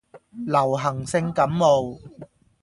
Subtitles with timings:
[0.47, 1.99] 流行性感冒